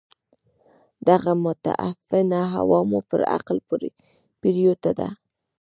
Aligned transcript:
دغه 1.07 1.31
متعفنه 1.47 2.41
هوا 2.55 2.79
مو 2.89 2.99
پر 3.09 3.21
عقل 3.33 3.57
پرېوته 4.39 4.91
ده. 4.99 5.07